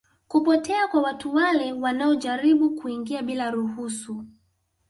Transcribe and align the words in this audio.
kupotea 0.27 0.87
kwa 0.87 1.01
watu 1.01 1.33
wale 1.35 1.73
wanaojaribu 1.73 2.69
kuingia 2.75 3.21
bila 3.21 3.51
ruhusu 3.51 4.25